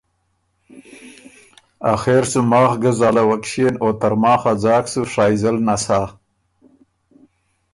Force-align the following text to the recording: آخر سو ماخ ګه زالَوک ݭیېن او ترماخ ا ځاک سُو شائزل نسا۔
آخر 1.93 2.21
سو 2.31 2.39
ماخ 2.51 2.71
ګه 2.81 2.91
زالَوک 2.99 3.41
ݭیېن 3.49 3.75
او 3.83 3.89
ترماخ 3.99 4.41
ا 4.51 4.53
ځاک 4.63 4.85
سُو 4.93 5.01
شائزل 5.13 5.55
نسا۔ 5.65 6.01